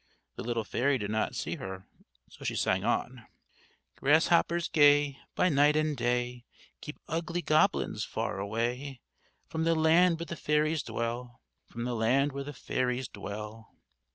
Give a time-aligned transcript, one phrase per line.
[0.35, 1.85] The little fairy did not see her,
[2.27, 3.27] so she sang on:
[4.01, 6.43] "_Grasshoppers gay, by night and day,
[6.81, 8.99] Keep ugly goblins far away
[9.45, 13.65] From the land where the fairies dwell, From the land where the fairies dwell_."